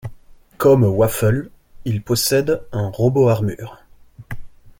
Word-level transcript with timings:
Comme 0.57 0.83
Waffle, 0.83 1.51
il 1.85 2.01
possède 2.01 2.63
un 2.71 2.89
RoboArmure. 2.89 3.83